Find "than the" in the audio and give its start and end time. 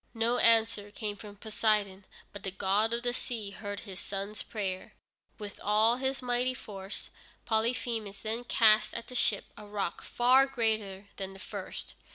11.17-11.39